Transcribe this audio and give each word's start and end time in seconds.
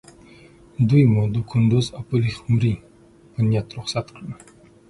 دوی 0.89 1.03
مو 1.13 1.21
د 1.33 1.37
کندوز 1.49 1.87
او 1.97 2.01
پلخمري 2.09 2.73
په 3.31 3.39
نیت 3.47 3.67
رخصت 3.77 4.05
کړل. 4.15 4.31